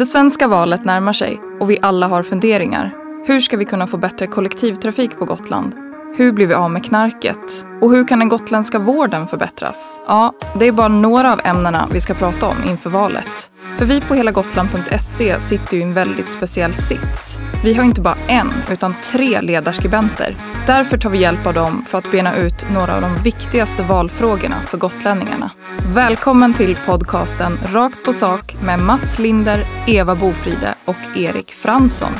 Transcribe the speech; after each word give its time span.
Det 0.00 0.06
svenska 0.06 0.48
valet 0.48 0.84
närmar 0.84 1.12
sig 1.12 1.40
och 1.60 1.70
vi 1.70 1.78
alla 1.82 2.06
har 2.06 2.22
funderingar. 2.22 2.94
Hur 3.26 3.40
ska 3.40 3.56
vi 3.56 3.64
kunna 3.64 3.86
få 3.86 3.96
bättre 3.96 4.26
kollektivtrafik 4.26 5.18
på 5.18 5.24
Gotland? 5.24 5.89
Hur 6.16 6.32
blir 6.32 6.46
vi 6.46 6.54
av 6.54 6.70
med 6.70 6.84
knarket? 6.84 7.66
Och 7.80 7.90
hur 7.90 8.08
kan 8.08 8.18
den 8.18 8.28
gotländska 8.28 8.78
vården 8.78 9.26
förbättras? 9.26 10.00
Ja, 10.06 10.32
det 10.58 10.66
är 10.66 10.72
bara 10.72 10.88
några 10.88 11.32
av 11.32 11.40
ämnena 11.44 11.88
vi 11.92 12.00
ska 12.00 12.14
prata 12.14 12.46
om 12.46 12.56
inför 12.66 12.90
valet. 12.90 13.50
För 13.78 13.86
vi 13.86 14.00
på 14.00 14.14
helagotland.se 14.14 15.40
sitter 15.40 15.74
ju 15.74 15.80
i 15.80 15.82
en 15.82 15.94
väldigt 15.94 16.32
speciell 16.32 16.74
sits. 16.74 17.38
Vi 17.64 17.74
har 17.74 17.84
inte 17.84 18.00
bara 18.00 18.16
en, 18.28 18.52
utan 18.70 18.94
tre 19.02 19.40
ledarskribenter. 19.40 20.36
Därför 20.66 20.98
tar 20.98 21.10
vi 21.10 21.18
hjälp 21.18 21.46
av 21.46 21.54
dem 21.54 21.84
för 21.88 21.98
att 21.98 22.10
bena 22.10 22.36
ut 22.36 22.66
några 22.74 22.94
av 22.94 23.02
de 23.02 23.14
viktigaste 23.14 23.82
valfrågorna 23.82 24.56
för 24.66 24.78
gotlänningarna. 24.78 25.50
Välkommen 25.94 26.54
till 26.54 26.76
podcasten 26.86 27.58
Rakt 27.66 28.04
på 28.04 28.12
sak 28.12 28.56
med 28.64 28.78
Mats 28.78 29.18
Linder, 29.18 29.64
Eva 29.86 30.14
Bofride 30.14 30.74
och 30.84 31.16
Erik 31.16 31.52
Fransson. 31.52 32.12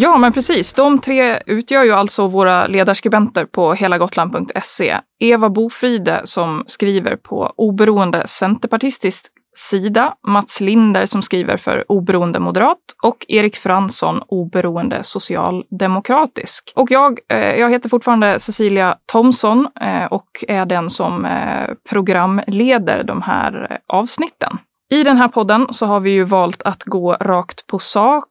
Ja, 0.00 0.18
men 0.18 0.32
precis. 0.32 0.74
De 0.74 0.98
tre 0.98 1.42
utgör 1.46 1.84
ju 1.84 1.92
alltså 1.92 2.26
våra 2.26 2.66
ledarskribenter 2.66 3.44
på 3.44 3.74
helagotland.se. 3.74 5.00
Eva 5.18 5.50
Bofride 5.50 6.20
som 6.24 6.64
skriver 6.66 7.16
på 7.16 7.52
oberoende 7.56 8.26
centerpartistisk 8.26 9.26
sida, 9.56 10.14
Mats 10.26 10.60
Linder 10.60 11.06
som 11.06 11.22
skriver 11.22 11.56
för 11.56 11.92
Oberoende 11.92 12.38
Moderat 12.38 12.78
och 13.02 13.24
Erik 13.28 13.56
Fransson, 13.56 14.22
Oberoende 14.28 15.02
Socialdemokratisk. 15.02 16.72
Och 16.76 16.90
jag, 16.90 17.18
eh, 17.28 17.38
jag 17.38 17.70
heter 17.70 17.88
fortfarande 17.88 18.40
Cecilia 18.40 18.96
Thomsson 19.12 19.68
eh, 19.80 20.04
och 20.04 20.44
är 20.48 20.66
den 20.66 20.90
som 20.90 21.24
eh, 21.24 21.74
programleder 21.90 23.04
de 23.04 23.22
här 23.22 23.66
eh, 23.70 23.96
avsnitten. 23.98 24.58
I 24.90 25.02
den 25.02 25.16
här 25.16 25.28
podden 25.28 25.66
så 25.70 25.86
har 25.86 26.00
vi 26.00 26.10
ju 26.10 26.24
valt 26.24 26.62
att 26.62 26.84
gå 26.84 27.12
rakt 27.12 27.66
på 27.66 27.78
sak 27.78 28.28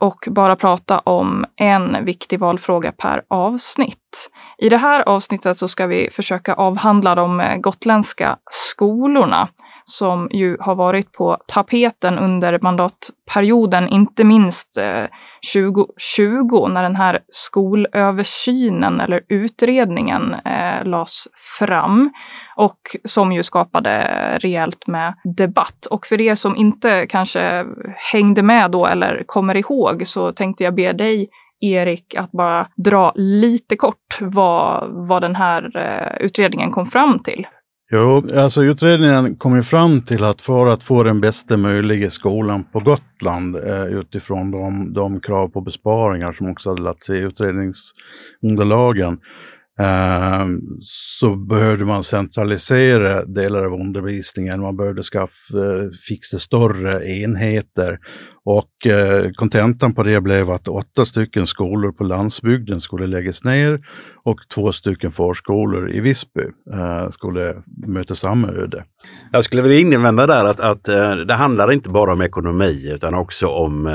och 0.00 0.18
bara 0.30 0.56
prata 0.56 0.98
om 0.98 1.44
en 1.56 2.04
viktig 2.04 2.40
valfråga 2.40 2.92
per 2.92 3.22
avsnitt. 3.28 4.30
I 4.58 4.68
det 4.68 4.76
här 4.76 5.08
avsnittet 5.08 5.58
så 5.58 5.68
ska 5.68 5.86
vi 5.86 6.10
försöka 6.12 6.54
avhandla 6.54 7.14
de 7.14 7.40
eh, 7.40 7.56
gotländska 7.56 8.36
skolorna 8.50 9.48
som 9.90 10.28
ju 10.30 10.56
har 10.60 10.74
varit 10.74 11.12
på 11.12 11.36
tapeten 11.46 12.18
under 12.18 12.58
mandatperioden, 12.62 13.88
inte 13.88 14.24
minst 14.24 14.78
eh, 14.78 15.04
2020 15.54 16.66
när 16.68 16.82
den 16.82 16.96
här 16.96 17.20
skolöversynen 17.28 19.00
eller 19.00 19.22
utredningen 19.28 20.34
eh, 20.34 20.84
lades 20.84 21.28
fram 21.58 22.12
och 22.56 22.96
som 23.04 23.32
ju 23.32 23.42
skapade 23.42 23.98
rejält 24.40 24.86
med 24.86 25.14
debatt. 25.36 25.86
Och 25.90 26.06
för 26.06 26.20
er 26.20 26.34
som 26.34 26.56
inte 26.56 27.06
kanske 27.06 27.66
hängde 28.12 28.42
med 28.42 28.70
då 28.70 28.86
eller 28.86 29.22
kommer 29.26 29.56
ihåg 29.56 30.06
så 30.06 30.32
tänkte 30.32 30.64
jag 30.64 30.74
be 30.74 30.92
dig 30.92 31.28
Erik 31.60 32.14
att 32.14 32.32
bara 32.32 32.68
dra 32.76 33.12
lite 33.14 33.76
kort 33.76 34.18
vad, 34.20 34.88
vad 35.08 35.22
den 35.22 35.36
här 35.36 35.76
eh, 35.76 36.26
utredningen 36.26 36.70
kom 36.70 36.86
fram 36.86 37.18
till. 37.18 37.46
Jo, 37.90 38.22
alltså 38.34 38.62
utredningen 38.62 39.36
kom 39.36 39.56
ju 39.56 39.62
fram 39.62 40.02
till 40.02 40.24
att 40.24 40.42
för 40.42 40.66
att 40.66 40.84
få 40.84 41.02
den 41.02 41.20
bästa 41.20 41.56
möjliga 41.56 42.10
skolan 42.10 42.64
på 42.64 42.80
Gotland 42.80 43.56
eh, 43.56 43.84
utifrån 43.84 44.50
de, 44.50 44.92
de, 44.92 45.20
krav 45.20 45.48
på 45.48 45.60
besparingar 45.60 46.32
som 46.32 46.50
också 46.50 46.70
hade 46.70 46.82
lagts 46.82 47.10
i 47.10 47.16
utredningsunderlagen 47.16 49.20
Ehm, 49.78 50.60
så 50.80 51.36
behövde 51.36 51.84
man 51.84 52.04
centralisera 52.04 53.24
delar 53.24 53.64
av 53.64 53.72
undervisningen. 53.72 54.60
Man 54.60 54.76
behövde 54.76 55.02
skaffa, 55.02 55.30
fixa 56.08 56.38
större 56.38 57.08
enheter 57.08 57.98
och 58.44 58.86
eh, 58.86 59.30
kontentan 59.30 59.94
på 59.94 60.02
det 60.02 60.20
blev 60.20 60.50
att 60.50 60.68
åtta 60.68 61.04
stycken 61.04 61.46
skolor 61.46 61.92
på 61.92 62.04
landsbygden 62.04 62.80
skulle 62.80 63.06
läggas 63.06 63.44
ner 63.44 63.80
och 64.24 64.38
två 64.54 64.72
stycken 64.72 65.12
förskolor 65.12 65.90
i 65.90 66.00
Visby 66.00 66.42
eh, 66.72 67.10
skulle 67.10 67.62
möta 67.86 68.14
samma 68.14 68.48
öde. 68.48 68.84
Jag 69.32 69.44
skulle 69.44 69.62
vilja 69.62 69.78
invända 69.78 70.26
där 70.26 70.44
att, 70.44 70.60
att 70.60 70.88
eh, 70.88 71.16
det 71.16 71.34
handlar 71.34 71.72
inte 71.72 71.90
bara 71.90 72.12
om 72.12 72.20
ekonomi 72.20 72.90
utan 72.94 73.14
också 73.14 73.46
om 73.46 73.86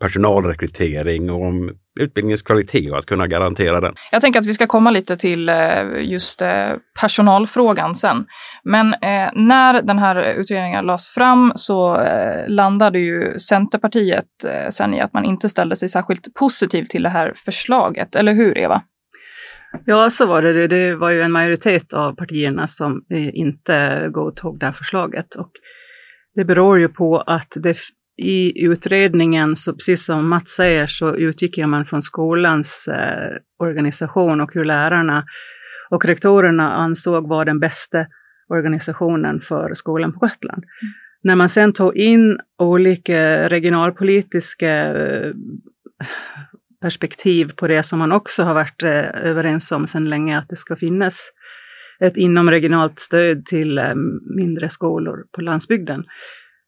personalrekrytering 0.00 1.30
och 1.30 1.42
om 1.42 1.70
utbildningens 2.00 2.42
kvalitet 2.42 2.90
och 2.90 2.98
att 2.98 3.06
kunna 3.06 3.26
garantera 3.26 3.80
den. 3.80 3.94
Jag 4.12 4.20
tänker 4.20 4.40
att 4.40 4.46
vi 4.46 4.54
ska 4.54 4.66
komma 4.66 4.90
lite 4.90 5.16
till 5.16 5.48
eh, 5.48 5.84
just 6.00 6.42
eh, 6.42 6.72
personalfrågan 7.00 7.94
sen. 7.94 8.26
Men 8.64 8.92
eh, 8.92 9.30
när 9.34 9.82
den 9.82 9.98
här 9.98 10.32
utredningen 10.32 10.86
lades 10.86 11.08
fram 11.08 11.52
så 11.54 12.06
landade 12.46 12.98
ju 12.98 13.38
Centerpartiet 13.38 14.26
sen 14.70 14.94
i 14.94 15.00
att 15.00 15.12
man 15.12 15.24
inte 15.24 15.48
ställde 15.48 15.76
sig 15.76 15.88
särskilt 15.88 16.34
positiv 16.34 16.84
till 16.84 17.02
det 17.02 17.08
här 17.08 17.32
förslaget, 17.36 18.16
eller 18.16 18.32
hur 18.32 18.58
Eva? 18.58 18.82
Ja, 19.84 20.10
så 20.10 20.26
var 20.26 20.42
det. 20.42 20.68
Det 20.68 20.94
var 20.94 21.10
ju 21.10 21.22
en 21.22 21.32
majoritet 21.32 21.94
av 21.94 22.12
partierna 22.12 22.68
som 22.68 23.04
inte 23.32 24.08
godtog 24.12 24.58
det 24.58 24.66
här 24.66 24.72
förslaget. 24.72 25.34
Och 25.34 25.50
det 26.34 26.44
beror 26.44 26.78
ju 26.78 26.88
på 26.88 27.20
att 27.20 27.52
det 27.54 27.76
i 28.18 28.64
utredningen, 28.64 29.56
så 29.56 29.72
precis 29.72 30.04
som 30.04 30.28
Mats 30.28 30.50
säger, 30.50 30.86
så 30.86 31.16
utgick 31.16 31.58
man 31.58 31.86
från 31.86 32.02
skolans 32.02 32.88
eh, 32.88 33.36
organisation 33.58 34.40
och 34.40 34.54
hur 34.54 34.64
lärarna 34.64 35.24
och 35.90 36.04
rektorerna 36.04 36.74
ansåg 36.74 37.28
var 37.28 37.44
den 37.44 37.60
bästa 37.60 38.06
organisationen 38.48 39.40
för 39.40 39.74
skolan 39.74 40.12
på 40.12 40.18
Gotland. 40.18 40.64
Mm. 40.64 40.92
När 41.22 41.36
man 41.36 41.48
sen 41.48 41.72
tog 41.72 41.96
in 41.96 42.38
olika 42.58 43.48
regionalpolitiska 43.48 44.94
eh, 44.94 45.32
perspektiv 46.80 47.52
på 47.56 47.66
det 47.66 47.82
som 47.82 47.98
man 47.98 48.12
också 48.12 48.42
har 48.42 48.54
varit 48.54 48.82
eh, 48.82 49.30
överens 49.30 49.72
om 49.72 49.86
sedan 49.86 50.10
länge, 50.10 50.38
att 50.38 50.48
det 50.48 50.56
ska 50.56 50.76
finnas 50.76 51.30
ett 52.00 52.16
inomregionalt 52.16 52.98
stöd 52.98 53.46
till 53.46 53.78
eh, 53.78 53.94
mindre 54.36 54.68
skolor 54.68 55.24
på 55.32 55.40
landsbygden 55.40 56.04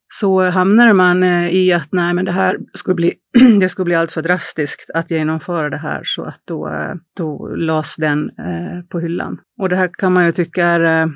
så 0.09 0.43
hamnar 0.43 0.93
man 0.93 1.23
eh, 1.23 1.49
i 1.49 1.73
att 1.73 1.89
nej, 1.93 2.15
men 2.15 2.25
det 2.25 2.33
här 2.33 2.59
skulle 2.75 2.95
bli, 2.95 3.15
det 3.61 3.69
skulle 3.69 3.85
bli 3.85 3.95
allt 3.95 4.13
för 4.13 4.23
drastiskt 4.23 4.91
att 4.95 5.11
genomföra 5.11 5.71
det 5.71 5.79
här 5.79 6.03
så 6.05 6.25
att 6.25 6.41
då, 6.45 6.69
eh, 6.69 6.95
då 7.17 7.49
lades 7.57 7.97
den 7.97 8.31
eh, 8.39 8.83
på 8.89 9.01
hyllan. 9.01 9.39
Och 9.59 9.69
det 9.69 9.77
här 9.77 9.89
kan 9.99 10.13
man 10.13 10.27
ju 10.27 10.33
tycka 10.33 10.67
är 10.67 11.11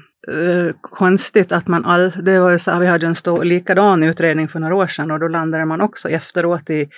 konstigt 0.81 1.53
att 1.53 1.69
man 1.69 1.85
all, 1.85 2.11
det 2.25 2.41
var 2.41 2.51
ju 2.51 2.59
så, 2.59 2.79
vi 2.79 2.87
hade 2.87 3.07
en 3.07 3.15
stor, 3.15 3.45
likadan 3.45 4.03
utredning 4.03 4.49
för 4.49 4.59
några 4.59 4.75
år 4.75 4.87
sedan 4.87 5.11
och 5.11 5.21
då 5.21 5.29
landade 5.29 5.65
man 5.65 5.81
också 5.81 6.09
efteråt 6.09 6.71
i 6.71 6.89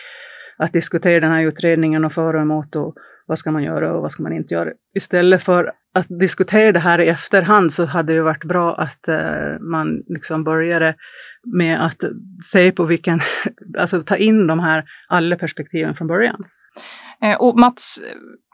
att 0.57 0.73
diskutera 0.73 1.21
den 1.21 1.33
här 1.33 1.43
utredningen 1.43 2.05
och 2.05 2.13
för 2.13 2.35
och 2.35 2.43
emot 2.43 2.77
och 2.77 2.95
vad 3.27 3.39
ska 3.39 3.51
man 3.51 3.63
göra 3.63 3.95
och 3.95 4.03
vad 4.03 4.13
ska 4.13 4.23
man 4.23 4.33
inte 4.33 4.55
göra. 4.55 4.71
Istället 4.95 5.43
för 5.43 5.73
att 5.95 6.07
diskutera 6.09 6.73
det 6.73 6.79
här 6.79 7.01
i 7.01 7.09
efterhand 7.09 7.73
så 7.73 7.85
hade 7.85 8.13
det 8.13 8.17
ju 8.17 8.23
varit 8.23 8.45
bra 8.45 8.75
att 8.75 9.05
uh, 9.09 9.61
man 9.61 10.03
liksom 10.07 10.45
började 10.45 10.95
med 11.57 11.87
att 11.87 12.03
se 12.53 12.73
på 12.73 12.85
vilken, 12.85 13.21
alltså 13.79 14.03
ta 14.03 14.17
in 14.17 14.47
de 14.47 14.61
här 14.61 14.85
alla 15.09 15.37
perspektiven 15.37 15.95
från 15.95 16.09
början. 16.09 16.45
Eh, 17.23 17.37
och 17.37 17.59
Mats, 17.59 18.01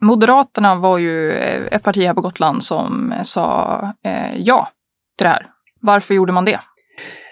Moderaterna 0.01 0.75
var 0.75 0.99
ju 0.99 1.33
eh, 1.33 1.67
ett 1.73 1.83
parti 1.83 2.07
här 2.07 2.15
på 2.15 2.21
Gotland 2.21 2.65
som 2.65 3.15
sa 3.23 3.83
eh, 4.05 4.37
ja 4.37 4.73
till 5.19 5.25
det 5.25 5.31
här. 5.31 5.47
Varför 5.81 6.15
gjorde 6.15 6.33
man 6.33 6.45
det? 6.45 6.61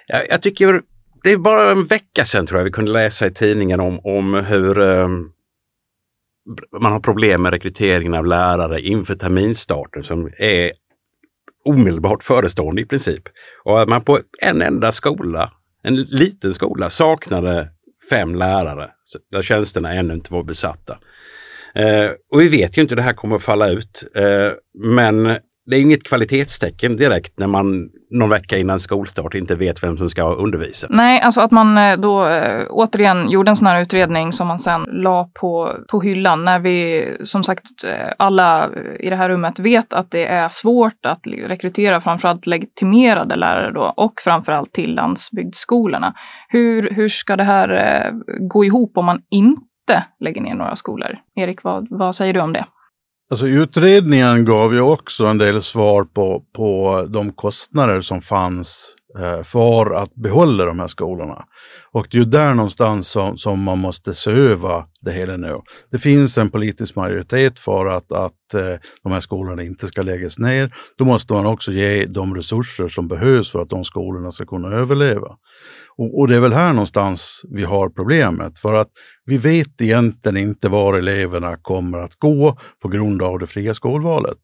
Jag, 0.06 0.20
jag 0.30 0.42
tycker 0.42 0.82
det 1.22 1.30
är 1.30 1.38
bara 1.38 1.70
en 1.70 1.86
vecka 1.86 2.24
sedan 2.24 2.46
tror 2.46 2.60
jag 2.60 2.64
vi 2.64 2.70
kunde 2.70 2.92
läsa 2.92 3.26
i 3.26 3.30
tidningen 3.30 3.80
om, 3.80 4.00
om 4.04 4.34
hur 4.34 4.78
um, 4.78 5.32
man 6.80 6.92
har 6.92 7.00
problem 7.00 7.42
med 7.42 7.52
rekryteringen 7.52 8.14
av 8.14 8.26
lärare 8.26 8.80
inför 8.80 9.14
terminstarten 9.14 10.04
som 10.04 10.30
är 10.38 10.72
omedelbart 11.64 12.22
förestående 12.22 12.82
i 12.82 12.86
princip. 12.86 13.22
Och 13.64 13.82
att 13.82 13.88
man 13.88 14.04
på 14.04 14.20
en 14.38 14.62
enda 14.62 14.92
skola, 14.92 15.52
en 15.82 15.96
liten 15.96 16.54
skola, 16.54 16.90
saknade 16.90 17.68
fem 18.10 18.34
lärare 18.34 18.90
där 19.30 19.42
tjänsterna 19.42 19.92
ännu 19.94 20.14
inte 20.14 20.32
var 20.32 20.42
besatta. 20.42 20.98
Eh, 21.74 22.10
och 22.32 22.40
vi 22.40 22.48
vet 22.48 22.78
ju 22.78 22.82
inte 22.82 22.92
hur 22.92 22.96
det 22.96 23.02
här 23.02 23.12
kommer 23.12 23.36
att 23.36 23.42
falla 23.42 23.68
ut. 23.68 24.04
Eh, 24.14 24.52
men 24.78 25.38
det 25.68 25.76
är 25.76 25.80
inget 25.80 26.04
kvalitetstecken 26.04 26.96
direkt 26.96 27.38
när 27.38 27.46
man 27.46 27.90
någon 28.10 28.30
vecka 28.30 28.58
innan 28.58 28.80
skolstart 28.80 29.34
inte 29.34 29.54
vet 29.54 29.82
vem 29.82 29.98
som 29.98 30.10
ska 30.10 30.34
undervisa. 30.34 30.86
Nej, 30.90 31.20
alltså 31.20 31.40
att 31.40 31.50
man 31.50 31.78
eh, 31.78 31.96
då 31.96 32.26
eh, 32.26 32.66
återigen 32.70 33.30
gjorde 33.30 33.50
en 33.50 33.56
sån 33.56 33.66
här 33.66 33.82
utredning 33.82 34.32
som 34.32 34.46
man 34.46 34.58
sen 34.58 34.82
la 34.88 35.30
på, 35.40 35.76
på 35.90 36.00
hyllan 36.00 36.44
när 36.44 36.58
vi 36.58 37.06
som 37.24 37.44
sagt 37.44 37.84
eh, 37.86 38.12
alla 38.18 38.70
i 39.00 39.10
det 39.10 39.16
här 39.16 39.28
rummet 39.28 39.58
vet 39.58 39.92
att 39.92 40.10
det 40.10 40.26
är 40.26 40.48
svårt 40.48 41.06
att 41.06 41.20
rekrytera 41.26 42.00
framförallt 42.00 42.46
legitimerade 42.46 43.36
lärare 43.36 43.72
då 43.72 43.94
och 43.96 44.12
framförallt 44.24 44.72
till 44.72 44.94
landsbygdsskolorna. 44.94 46.14
Hur, 46.48 46.90
hur 46.90 47.08
ska 47.08 47.36
det 47.36 47.44
här 47.44 48.12
gå 48.40 48.64
ihop 48.64 48.96
om 48.96 49.04
man 49.04 49.20
inte 49.30 50.04
lägger 50.20 50.40
ner 50.40 50.54
några 50.54 50.76
skolor? 50.76 51.18
Erik, 51.34 51.62
vad, 51.62 51.86
vad 51.90 52.14
säger 52.14 52.34
du 52.34 52.40
om 52.40 52.52
det? 52.52 52.64
Alltså 53.30 53.46
utredningen 53.46 54.44
gav 54.44 54.74
ju 54.74 54.80
också 54.80 55.26
en 55.26 55.38
del 55.38 55.62
svar 55.62 56.04
på, 56.04 56.42
på 56.52 57.06
de 57.08 57.32
kostnader 57.32 58.02
som 58.02 58.22
fanns 58.22 58.94
Eh, 59.16 59.42
för 59.42 59.90
att 59.90 60.14
behålla 60.14 60.64
de 60.64 60.80
här 60.80 60.88
skolorna. 60.88 61.44
Och 61.92 62.06
det 62.10 62.16
är 62.16 62.18
ju 62.18 62.24
där 62.24 62.54
någonstans 62.54 63.08
som, 63.08 63.38
som 63.38 63.62
man 63.62 63.78
måste 63.78 64.14
se 64.14 64.30
över 64.30 64.84
det 65.00 65.12
hela 65.12 65.36
nu. 65.36 65.60
Det 65.90 65.98
finns 65.98 66.38
en 66.38 66.50
politisk 66.50 66.96
majoritet 66.96 67.58
för 67.58 67.86
att, 67.86 68.12
att 68.12 68.54
eh, 68.54 68.74
de 69.02 69.12
här 69.12 69.20
skolorna 69.20 69.62
inte 69.62 69.86
ska 69.86 70.02
läggas 70.02 70.38
ner. 70.38 70.74
Då 70.98 71.04
måste 71.04 71.32
man 71.32 71.46
också 71.46 71.72
ge 71.72 72.04
de 72.04 72.34
resurser 72.34 72.88
som 72.88 73.08
behövs 73.08 73.52
för 73.52 73.62
att 73.62 73.70
de 73.70 73.84
skolorna 73.84 74.32
ska 74.32 74.46
kunna 74.46 74.68
överleva. 74.68 75.36
Och, 75.96 76.18
och, 76.18 76.28
det 76.28 76.36
är 76.36 76.40
väl 76.40 76.52
här 76.52 76.72
någonstans 76.72 77.42
vi 77.50 77.64
har 77.64 77.88
problemet, 77.88 78.58
för 78.58 78.74
att 78.74 78.88
vi 79.24 79.36
vet 79.36 79.80
egentligen 79.80 80.36
inte 80.36 80.68
var 80.68 80.94
eleverna 80.94 81.56
kommer 81.56 81.98
att 81.98 82.14
gå 82.18 82.58
på 82.82 82.88
grund 82.88 83.22
av 83.22 83.38
det 83.38 83.46
fria 83.46 83.74
skolvalet. 83.74 84.38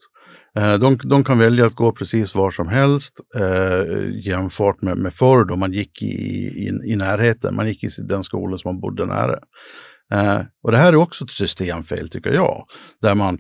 Eh, 0.59 0.75
de, 0.75 0.99
de, 1.05 1.25
kan 1.25 1.39
välja 1.39 1.67
att 1.67 1.75
gå 1.75 1.93
precis 1.93 2.35
var 2.35 2.51
som 2.51 2.69
helst 2.69 3.15
eh, 3.37 4.27
jämfört 4.27 4.83
med, 4.83 4.99
med 4.99 5.15
förr 5.15 5.45
då 5.45 5.57
man 5.57 5.73
gick 5.73 6.03
i, 6.03 6.07
i, 6.07 6.93
i 6.93 6.97
närheten, 6.97 7.55
man 7.55 7.69
gick 7.69 7.85
i 7.85 7.89
den 7.99 8.25
skolan 8.25 8.59
som 8.59 8.69
man 8.69 8.81
bodde 8.81 9.07
nära. 9.07 9.39
Eh, 10.13 10.41
och 10.63 10.73
det 10.73 10.79
här 10.79 10.93
är 10.93 10.97
också 10.97 11.25
ett 11.25 11.31
systemfel 11.31 12.09
tycker 12.09 12.33
jag, 12.33 12.67
där 13.03 13.15
man 13.15 13.39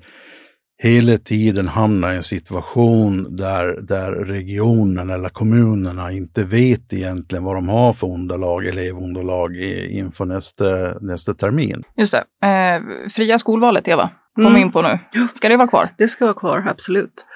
hela 0.82 1.18
tiden 1.18 1.68
hamnar 1.68 2.12
i 2.12 2.16
en 2.16 2.22
situation 2.22 3.36
där, 3.36 3.80
där 3.80 4.12
regionen 4.12 5.10
eller 5.10 5.28
kommunerna 5.28 6.12
inte 6.12 6.44
vet 6.44 6.92
egentligen 6.92 7.44
vad 7.44 7.56
de 7.56 7.68
har 7.68 7.92
för 7.92 8.06
underlag, 8.06 8.66
elevunderlag 8.66 9.56
inför 9.90 10.24
nästa, 10.24 10.98
nästa 11.00 11.34
termin. 11.34 11.82
Just 11.96 12.14
det. 12.14 12.48
Eh, 12.48 13.08
fria 13.10 13.38
skolvalet, 13.38 13.88
Eva, 13.88 14.10
kom 14.34 14.46
mm. 14.46 14.56
in 14.56 14.72
på 14.72 14.82
nu. 14.82 14.98
Ska 15.34 15.48
det 15.48 15.56
vara 15.56 15.68
kvar? 15.68 15.88
Det 15.98 16.08
ska 16.08 16.24
vara 16.24 16.34
kvar, 16.34 16.66
absolut. 16.68 17.26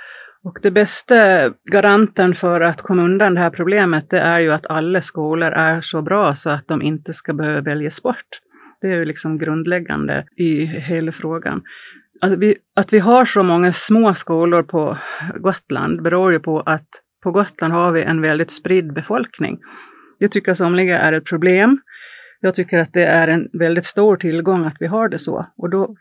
Och 0.44 0.58
det 0.62 0.70
bästa 0.70 1.50
garanten 1.72 2.34
för 2.34 2.60
att 2.60 2.82
komma 2.82 3.02
undan 3.02 3.34
det 3.34 3.40
här 3.40 3.50
problemet, 3.50 4.10
det 4.10 4.20
är 4.20 4.40
ju 4.40 4.52
att 4.52 4.66
alla 4.66 5.02
skolor 5.02 5.52
är 5.52 5.80
så 5.80 6.02
bra 6.02 6.34
så 6.34 6.50
att 6.50 6.68
de 6.68 6.82
inte 6.82 7.12
ska 7.12 7.32
behöva 7.32 7.60
väljas 7.60 8.02
bort. 8.02 8.28
Det 8.80 8.86
är 8.86 8.96
ju 8.96 9.04
liksom 9.04 9.38
grundläggande 9.38 10.24
i 10.36 10.64
hela 10.64 11.12
frågan 11.12 11.62
att 12.20 12.38
vi, 12.38 12.56
att 12.76 12.92
vi 12.92 12.98
har 12.98 13.24
så 13.24 13.42
många 13.42 13.72
små 13.72 14.14
skolor 14.14 14.62
på 14.62 14.98
Gotland 15.36 16.02
beror 16.02 16.32
ju 16.32 16.40
på 16.40 16.60
att 16.60 16.88
på 17.22 17.30
Gotland 17.30 17.72
har 17.72 17.92
vi 17.92 18.02
en 18.02 18.20
väldigt 18.20 18.50
spridd 18.50 18.92
befolkning. 18.92 19.58
Det 20.20 20.28
tycker 20.28 20.54
somliga 20.54 20.98
är 20.98 21.12
ett 21.12 21.24
problem. 21.24 21.80
Jag 22.40 22.54
tycker 22.54 22.78
att 22.78 22.92
det 22.92 23.04
är 23.04 23.28
en 23.28 23.48
väldigt 23.52 23.84
stor 23.84 24.16
tillgång 24.16 24.64
att 24.64 24.76
vi 24.80 24.86
har 24.86 25.08
det 25.08 25.18
så. 25.18 25.46
Och 25.56 25.70
då, 25.70 25.96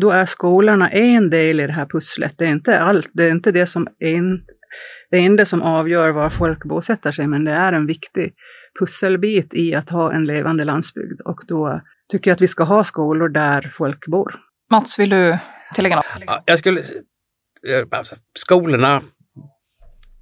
då 0.00 0.10
är 0.10 0.26
skolorna 0.26 0.90
en 0.90 1.30
del 1.30 1.60
i 1.60 1.66
det 1.66 1.72
här 1.72 1.86
pusslet. 1.86 2.34
Det 2.38 2.44
är 2.44 2.48
inte 2.48 2.80
allt, 2.80 3.10
det 3.12 3.26
är 3.26 3.30
inte 3.30 3.52
det 3.52 3.66
som 3.66 3.88
en, 3.98 4.42
det 5.10 5.18
enda 5.18 5.46
som 5.46 5.62
avgör 5.62 6.10
var 6.10 6.30
folk 6.30 6.64
bosätter 6.64 7.12
sig, 7.12 7.26
men 7.26 7.44
det 7.44 7.52
är 7.52 7.72
en 7.72 7.86
viktig 7.86 8.34
pusselbit 8.80 9.54
i 9.54 9.74
att 9.74 9.90
ha 9.90 10.12
en 10.12 10.26
levande 10.26 10.64
landsbygd. 10.64 11.20
Och 11.20 11.40
då 11.48 11.80
tycker 12.10 12.30
jag 12.30 12.34
att 12.34 12.40
vi 12.40 12.48
ska 12.48 12.64
ha 12.64 12.84
skolor 12.84 13.28
där 13.28 13.72
folk 13.74 14.06
bor. 14.06 14.34
Mats, 14.70 14.98
vill 14.98 15.10
du 15.10 15.38
tillägga 15.74 15.96
något? 15.96 16.04
Jag 16.44 16.58
skulle... 16.58 16.82
Alltså, 17.90 18.16
skolorna 18.38 19.02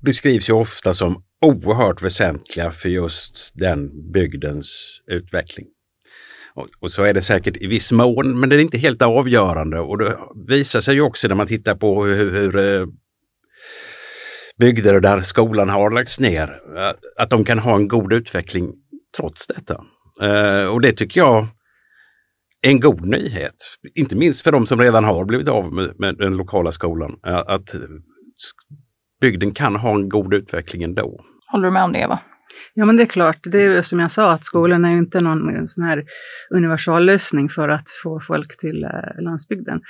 beskrivs 0.01 0.49
ju 0.49 0.53
ofta 0.53 0.95
som 0.95 1.23
oerhört 1.47 2.03
väsentliga 2.03 2.73
för 2.73 2.89
just 2.89 3.53
den 3.55 4.13
bygdens 4.13 5.01
utveckling. 5.07 5.67
Och, 6.59 6.69
och, 6.81 6.91
så 6.91 7.03
är 7.03 7.15
det 7.15 7.23
säkert 7.23 7.57
i 7.57 7.67
viss 7.67 7.93
mån, 7.93 8.41
men 8.41 8.49
det 8.49 8.57
är 8.57 8.61
inte 8.61 8.79
helt 8.79 9.03
avgörande. 9.03 9.81
Och 9.81 9.99
det 9.99 10.19
visar 10.49 10.81
sig 10.81 10.95
ju 10.95 11.01
också 11.01 11.29
när 11.29 11.35
man 11.35 11.47
tittar 11.47 11.75
på 11.75 12.05
hur, 12.05 12.35
hur 12.35 12.57
eh, 12.57 12.87
bygder 14.59 15.01
där 15.01 15.21
skolan 15.21 15.69
har 15.69 15.91
lagts 15.91 16.21
ner, 16.21 16.61
att 17.17 17.31
de 17.31 17.45
kan 17.45 17.59
ha 17.59 17.77
en 17.77 17.89
god 17.89 18.13
utveckling 18.13 18.73
trots 19.17 19.47
detta. 19.47 19.85
Uh, 20.23 20.67
och 20.67 20.81
det 20.81 20.93
tycker 20.93 21.21
jag 21.21 21.49
är 22.63 22.71
en 22.71 22.81
god 22.81 23.07
nyhet. 23.07 23.55
Inte 23.95 24.17
minst 24.17 24.41
för 24.41 24.53
de 24.53 24.67
som 24.67 24.81
redan 24.81 25.05
har 25.05 25.25
blivit 25.25 25.49
av 25.49 25.73
med, 25.73 25.95
med 25.99 26.17
den 26.19 26.37
lokala 26.37 26.73
skolan. 26.73 27.17
Eh, 27.27 27.39
att 27.47 27.75
bygden 29.21 29.55
kan 29.55 29.77
ha 29.77 29.95
en 29.95 30.09
god 30.09 30.35
utveckling 30.35 30.83
ändå. 30.83 31.21
Håller 31.53 31.65
du 31.65 31.71
med 31.71 31.85
om 31.85 31.93
det 31.93 31.99
Eva? 31.99 32.21
Ja 32.75 32.85
men 32.85 32.97
det 32.97 33.03
är 33.03 33.07
klart, 33.07 33.39
det 33.43 33.63
är 33.63 33.83
som 33.83 34.01
jag 34.01 34.11
sa 34.11 34.33
att 34.33 34.45
skolan 34.45 34.85
är 34.85 34.97
inte 34.97 35.21
någon 35.21 35.57
eh, 35.57 35.63
sån 35.67 35.85
här 35.85 36.05
universallösning 36.51 37.49
för 37.49 37.69
att 37.69 37.91
få 38.03 38.21
folk 38.21 38.59
till 38.59 38.85
eh, 38.85 39.23
landsbygden. 39.23 39.81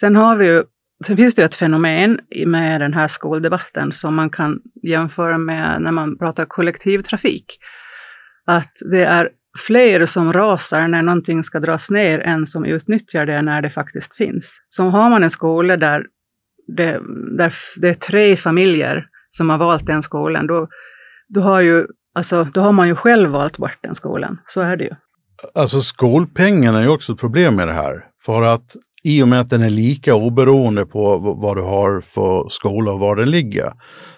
Sen 0.00 0.16
har 0.16 0.36
vi 0.36 0.46
ju 0.46 0.64
Sen 1.06 1.16
finns 1.16 1.34
det 1.34 1.42
ett 1.42 1.54
fenomen 1.54 2.20
med 2.46 2.80
den 2.80 2.94
här 2.94 3.08
skoldebatten 3.08 3.92
som 3.92 4.14
man 4.14 4.30
kan 4.30 4.60
jämföra 4.82 5.38
med 5.38 5.82
när 5.82 5.92
man 5.92 6.18
pratar 6.18 6.44
kollektivtrafik. 6.44 7.58
Att 8.46 8.72
det 8.90 9.04
är 9.04 9.30
fler 9.58 10.06
som 10.06 10.32
rasar 10.32 10.88
när 10.88 11.02
någonting 11.02 11.44
ska 11.44 11.60
dras 11.60 11.90
ner 11.90 12.18
än 12.18 12.46
som 12.46 12.64
utnyttjar 12.64 13.26
det 13.26 13.42
när 13.42 13.62
det 13.62 13.70
faktiskt 13.70 14.14
finns. 14.14 14.62
Så 14.68 14.82
har 14.84 15.10
man 15.10 15.22
en 15.22 15.30
skola 15.30 15.76
där 15.76 16.06
det, 16.76 17.00
där 17.36 17.54
det 17.76 17.88
är 17.88 17.94
tre 17.94 18.36
familjer 18.36 19.06
som 19.30 19.50
har 19.50 19.58
valt 19.58 19.86
den 19.86 20.02
skolan, 20.02 20.46
då, 20.46 20.68
då, 21.28 21.40
har 21.40 21.60
ju, 21.60 21.86
alltså, 22.20 22.44
då 22.44 22.60
har 22.60 22.72
man 22.72 22.88
ju 22.88 22.94
själv 22.94 23.30
valt 23.30 23.58
bort 23.58 23.78
den 23.82 23.94
skolan. 23.94 24.38
Så 24.46 24.60
är 24.60 24.76
det 24.76 24.84
ju. 24.84 24.90
Alltså 25.54 25.80
skolpengen 25.80 26.74
är 26.74 26.82
ju 26.82 26.88
också 26.88 27.12
ett 27.12 27.18
problem 27.18 27.56
med 27.56 27.68
det 27.68 27.74
här. 27.74 28.04
För 28.24 28.42
att 28.42 28.76
i 29.02 29.22
och 29.22 29.28
med 29.28 29.40
att 29.40 29.50
den 29.50 29.62
är 29.62 29.70
lika 29.70 30.14
oberoende 30.14 30.86
på 30.86 31.18
vad 31.18 31.56
du 31.56 31.62
har 31.62 32.00
för 32.00 32.48
skola 32.48 32.92
och 32.92 32.98
var 32.98 33.16
den 33.16 33.30
ligger. 33.30 33.72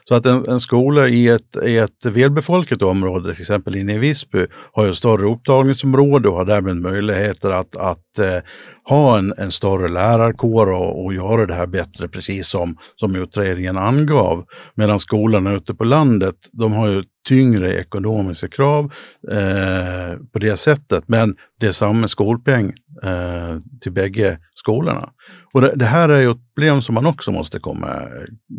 Så 0.04 0.14
att 0.14 0.26
en, 0.26 0.48
en 0.48 0.60
skola 0.60 1.08
i 1.08 1.28
ett, 1.28 1.56
i 1.64 1.78
ett 1.78 2.06
välbefolkat 2.06 2.82
område, 2.82 3.32
till 3.32 3.40
exempel 3.40 3.76
inne 3.76 3.94
i 3.94 3.98
Visby, 3.98 4.46
har 4.72 4.84
ju 4.84 4.94
större 4.94 5.30
upptagningsområde 5.30 6.28
och 6.28 6.36
har 6.36 6.44
därmed 6.44 6.76
möjligheter 6.76 7.50
att, 7.50 7.76
att 7.76 8.18
eh, 8.18 8.38
ha 8.84 9.18
en, 9.18 9.34
en 9.38 9.50
större 9.50 9.88
lärarkår 9.88 10.72
och, 10.72 11.04
och 11.04 11.14
göra 11.14 11.46
det 11.46 11.54
här 11.54 11.66
bättre, 11.66 12.08
precis 12.08 12.48
som, 12.48 12.76
som 12.96 13.16
utredningen 13.16 13.76
angav. 13.76 14.44
Medan 14.74 15.00
skolorna 15.00 15.52
ute 15.52 15.74
på 15.74 15.84
landet, 15.84 16.34
de 16.52 16.72
har 16.72 16.88
ju 16.88 17.04
tyngre 17.28 17.74
ekonomiska 17.74 18.48
krav 18.48 18.92
eh, 19.30 20.18
på 20.32 20.38
det 20.38 20.56
sättet. 20.56 21.04
Men 21.06 21.36
det 21.60 21.66
är 21.66 21.72
samma 21.72 22.08
skolpeng 22.08 22.72
eh, 23.02 23.58
till 23.80 23.92
bägge 23.92 24.38
skolorna. 24.54 25.10
Och 25.52 25.60
det, 25.60 25.72
det, 25.76 25.84
här 25.84 26.08
är 26.08 26.20
ju 26.20 26.30
ett 26.30 26.54
problem 26.54 26.82
som 26.82 26.94
man 26.94 27.06
också 27.06 27.32
måste 27.32 27.58
komma, 27.58 28.08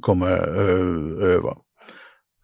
komma 0.02 0.28
över. 0.28 1.54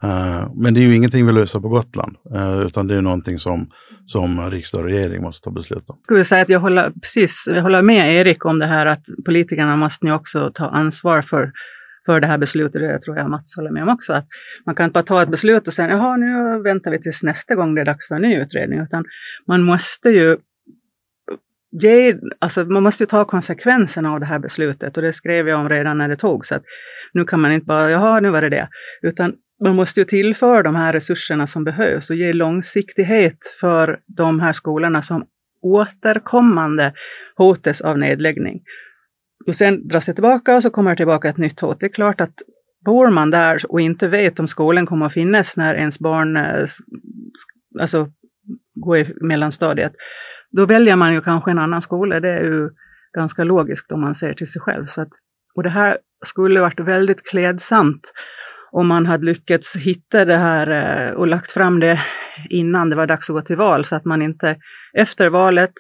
Uh, 0.04 0.52
men 0.56 0.74
det 0.74 0.80
är 0.80 0.82
ju 0.82 0.96
ingenting 0.96 1.26
vi 1.26 1.32
löser 1.32 1.60
på 1.60 1.70
Gotland, 1.70 2.16
uh, 2.36 2.66
utan 2.66 2.88
det 2.88 2.96
är 2.96 3.02
någonting 3.02 3.40
som, 3.40 3.70
som 4.06 4.52
riksdag 4.52 4.82
och 4.82 4.88
regering 4.88 5.22
måste 5.22 5.44
ta 5.44 5.52
beslut 5.52 5.90
om. 5.90 5.96
Jag 5.98 6.06
skulle 6.06 6.24
säga 6.24 6.42
att 6.42 6.50
jag 6.50 6.60
håller, 6.60 6.92
precis, 6.92 7.44
jag 7.48 7.62
håller 7.62 7.82
med 7.82 8.16
Erik 8.16 8.46
om 8.46 8.60
det 8.60 8.66
här 8.66 8.86
att 8.86 9.04
politikerna 9.26 9.76
måste 9.76 10.06
nu 10.06 10.12
också 10.12 10.52
ta 10.54 10.68
ansvar 10.70 11.22
för, 11.22 11.52
för 12.06 12.20
det 12.20 12.28
här 12.28 12.38
beslutet. 12.38 12.82
Det 12.82 13.02
tror 13.02 13.18
jag 13.18 13.30
Mats 13.30 13.56
håller 13.56 13.72
med 13.72 13.84
om 13.84 13.90
också. 13.90 14.14
Att 14.14 14.28
man 14.66 14.76
kan 14.76 14.84
inte 14.84 14.94
bara 14.94 15.04
ta 15.04 15.22
ett 15.22 15.30
beslut 15.30 15.68
och 15.68 15.74
säga 15.74 15.90
jaha, 15.90 16.18
nu 16.18 16.62
väntar 16.64 16.92
vi 16.92 17.02
tills 17.02 17.24
nästa 17.24 17.56
gång 17.56 17.76
det 17.76 17.82
är 17.82 17.86
dags 17.86 18.08
för 18.08 18.16
en 18.16 18.22
ny 18.22 18.38
utredning. 18.38 18.80
Utan 18.80 19.06
man 19.48 19.64
måste 19.64 20.10
ju 20.10 20.38
ge, 21.72 22.16
alltså 22.40 22.64
man 22.64 22.84
måste 22.84 23.04
ju 23.04 23.08
ta 23.08 23.26
konsekvenserna 23.26 24.14
av 24.14 24.20
det 24.20 24.26
här 24.26 24.40
beslutet 24.40 24.98
och 24.98 25.04
det 25.04 25.14
skrev 25.14 25.48
jag 25.48 25.60
om 25.60 25.70
redan 25.70 25.98
när 25.98 26.10
det 26.10 26.16
togs. 26.16 26.52
Att 26.52 26.64
nu 27.14 27.26
kan 27.26 27.40
man 27.40 27.52
inte 27.52 27.66
bara, 27.66 27.90
jaha, 27.90 28.20
nu 28.20 28.30
var 28.30 28.42
det 28.42 28.50
det. 28.50 28.68
Utan 29.02 29.34
man 29.64 29.76
måste 29.76 30.00
ju 30.00 30.06
tillföra 30.06 30.64
de 30.64 30.76
här 30.76 30.94
resurserna 30.94 31.48
som 31.48 31.64
behövs 31.64 32.10
och 32.10 32.16
ge 32.16 32.34
långsiktighet 32.34 33.38
för 33.60 34.00
de 34.08 34.40
här 34.40 34.54
skolorna 34.54 35.02
som 35.02 35.26
återkommande 35.62 36.94
hotas 37.36 37.82
av 37.82 37.98
nedläggning. 37.98 38.62
Och 39.48 39.56
sen 39.56 39.88
dras 39.88 40.06
det 40.06 40.14
tillbaka 40.14 40.56
och 40.56 40.64
så 40.64 40.70
kommer 40.70 40.92
det 40.92 40.98
tillbaka 40.98 41.30
ett 41.30 41.38
nytt 41.38 41.60
hot. 41.60 41.80
Det 41.80 41.86
är 41.86 41.94
klart 41.94 42.22
att 42.22 42.34
bor 42.86 43.12
man 43.12 43.32
där 43.32 43.62
och 43.70 43.82
inte 43.82 44.08
vet 44.08 44.40
om 44.40 44.48
skolan 44.48 44.86
kommer 44.86 45.06
att 45.06 45.14
finnas 45.14 45.58
när 45.58 45.76
ens 45.76 46.00
barn 46.00 46.38
eh, 46.38 46.68
alltså, 47.80 48.10
går 48.76 48.98
i 48.98 49.14
mellanstadiet, 49.22 49.94
då 50.52 50.66
väljer 50.66 50.96
man 50.96 51.14
ju 51.14 51.22
kanske 51.22 51.52
en 51.52 51.60
annan 51.60 51.82
skola. 51.82 52.20
Det 52.20 52.30
är 52.30 52.44
ju 52.44 52.70
ganska 53.18 53.44
logiskt 53.44 53.92
om 53.92 54.02
man 54.02 54.16
ser 54.16 54.34
till 54.34 54.52
sig 54.52 54.62
själv. 54.62 54.86
Så 54.86 55.02
att, 55.02 55.10
och 55.56 55.64
det 55.64 55.70
här 55.70 55.98
skulle 56.26 56.60
varit 56.60 56.80
väldigt 56.80 57.24
klädsamt 57.30 58.14
om 58.72 58.88
man 58.88 59.06
hade 59.06 59.26
lyckats 59.26 59.76
hitta 59.76 60.26
det 60.26 60.38
här 60.38 60.68
eh, 61.08 61.14
och 61.14 61.28
lagt 61.28 61.52
fram 61.52 61.80
det 61.80 62.00
innan 62.50 62.90
det 62.90 62.96
var 62.96 63.08
dags 63.08 63.30
att 63.30 63.34
gå 63.34 63.42
till 63.42 63.56
val 63.56 63.86
så 63.86 63.96
att 63.96 64.06
man 64.06 64.22
inte 64.22 64.56
efter 64.94 65.30
valet 65.30 65.74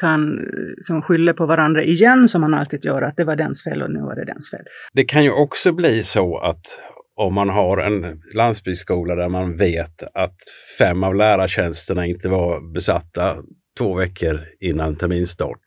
kan 0.00 0.38
eh, 0.38 0.44
som 0.80 1.02
skylla 1.02 1.34
på 1.34 1.46
varandra 1.46 1.84
igen 1.84 2.28
som 2.28 2.40
man 2.40 2.54
alltid 2.54 2.84
gör, 2.84 3.02
att 3.02 3.16
det 3.16 3.24
var 3.24 3.36
dens 3.36 3.64
fel 3.64 3.82
och 3.82 3.90
nu 3.90 4.00
var 4.00 4.14
det 4.14 4.24
dens 4.24 4.50
fel. 4.50 4.64
Det 4.92 5.04
kan 5.04 5.24
ju 5.24 5.30
också 5.30 5.72
bli 5.72 6.02
så 6.02 6.38
att 6.38 6.78
om 7.16 7.34
man 7.34 7.48
har 7.48 7.78
en 7.78 8.22
landsbygdsskola 8.34 9.14
där 9.14 9.28
man 9.28 9.56
vet 9.56 10.02
att 10.14 10.36
fem 10.78 11.04
av 11.04 11.14
lärartjänsterna 11.14 12.06
inte 12.06 12.28
var 12.28 12.72
besatta 12.74 13.36
två 13.78 13.94
veckor 13.94 14.40
innan 14.60 14.96
terminstart. 14.96 15.64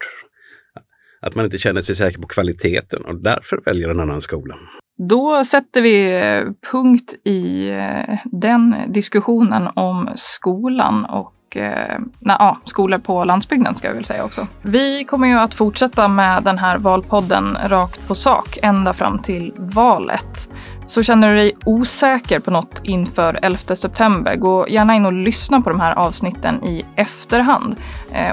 att 1.21 1.35
man 1.35 1.45
inte 1.45 1.57
känner 1.57 1.81
sig 1.81 1.95
säker 1.95 2.19
på 2.19 2.27
kvaliteten 2.27 3.05
och 3.05 3.21
därför 3.21 3.61
väljer 3.65 3.89
en 3.89 3.99
annan 3.99 4.21
skola. 4.21 4.55
Då 4.97 5.45
sätter 5.45 5.81
vi 5.81 6.15
eh, 6.15 6.71
punkt 6.71 7.13
i 7.23 7.69
eh, 7.69 8.17
den 8.25 8.75
diskussionen 8.87 9.67
om 9.75 10.09
skolan 10.15 11.05
och 11.05 11.57
eh, 11.57 11.99
na, 12.19 12.35
ja, 12.39 12.57
skolor 12.65 12.97
på 12.97 13.23
landsbygden 13.23 13.75
ska 13.75 13.87
jag 13.87 13.95
väl 13.95 14.05
säga 14.05 14.23
också. 14.23 14.47
Vi 14.61 15.03
kommer 15.03 15.27
ju 15.27 15.39
att 15.39 15.53
fortsätta 15.53 16.07
med 16.07 16.43
den 16.43 16.57
här 16.57 16.77
valpodden 16.77 17.57
rakt 17.65 18.07
på 18.07 18.15
sak 18.15 18.57
ända 18.61 18.93
fram 18.93 19.21
till 19.21 19.53
valet. 19.57 20.49
Så 20.85 21.03
känner 21.03 21.29
du 21.29 21.35
dig 21.35 21.55
osäker 21.65 22.39
på 22.39 22.51
något 22.51 22.81
inför 22.83 23.39
11 23.41 23.57
september, 23.57 24.35
gå 24.35 24.69
gärna 24.69 24.95
in 24.95 25.05
och 25.05 25.13
lyssna 25.13 25.61
på 25.61 25.69
de 25.69 25.79
här 25.79 25.93
avsnitten 25.93 26.63
i 26.63 26.85
efterhand. 26.95 27.75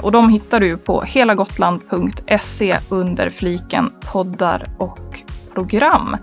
Och 0.03 0.13
de 0.13 0.29
hittar 0.29 0.61
du 0.61 0.77
på 0.77 1.03
helagotland.se 1.03 2.77
under 2.89 3.31
fliken 3.31 3.93
poddar 4.13 4.65
och 4.79 5.23
program. 5.55 6.17